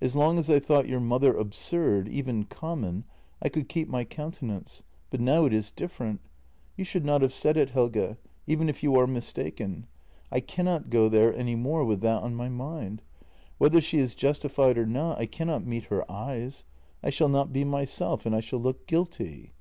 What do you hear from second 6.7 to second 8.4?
You should not have said it, Helge—